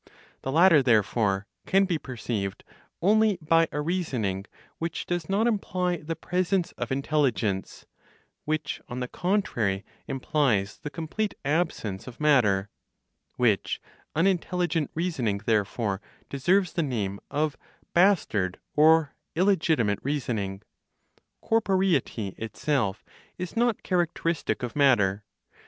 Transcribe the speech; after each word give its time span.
The 0.41 0.51
latter 0.51 0.81
therefore 0.81 1.45
can 1.67 1.85
be 1.85 1.99
perceived 1.99 2.63
only 3.03 3.37
by 3.39 3.67
a 3.71 3.81
reasoning 3.81 4.47
which 4.79 5.05
does 5.05 5.29
not 5.29 5.45
imply 5.45 5.97
the 5.97 6.15
presence 6.15 6.71
of 6.71 6.91
intelligence, 6.91 7.85
which, 8.43 8.81
on 8.89 8.99
the 8.99 9.07
contrary, 9.07 9.85
implies 10.07 10.79
the 10.79 10.89
complete 10.89 11.35
absence 11.45 12.07
of 12.07 12.19
matter; 12.19 12.69
which 13.35 13.79
(unintelligent 14.15 14.89
reasoning 14.95 15.41
therefore) 15.45 16.01
deserves 16.31 16.73
the 16.73 16.81
name 16.81 17.19
of 17.29 17.55
"bastard" 17.93 18.57
(or, 18.75 19.13
illegitimate) 19.35 19.99
reasoning. 20.01 20.63
Corporeity 21.41 22.29
itself, 22.39 23.03
is 23.37 23.55
not 23.55 23.83
characteristic 23.83 24.63
of 24.63 24.75
matter. 24.75 25.23